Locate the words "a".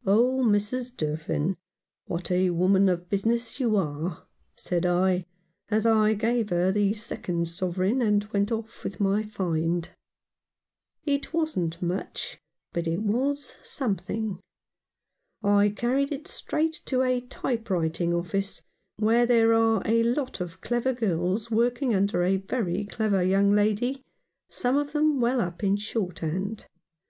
2.30-2.50, 17.02-17.20, 19.84-20.04, 22.22-22.36